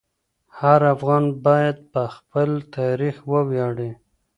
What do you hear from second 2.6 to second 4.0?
تاریخ وویاړي.